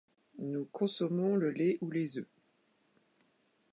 nous 0.39 0.65
consommons 0.71 1.35
le 1.35 1.51
lait 1.51 1.77
ou 1.81 1.91
les 1.91 2.17
oeufs 2.17 2.25